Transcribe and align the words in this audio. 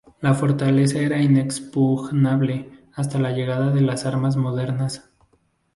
La 0.19 0.33
fortaleza 0.33 0.97
era 0.97 1.21
inexpugnable 1.21 2.67
hasta 2.93 3.19
la 3.19 3.33
llegada 3.33 3.69
de 3.71 3.81
las 3.81 4.03
armas 4.07 4.35
modernas. 4.35 5.07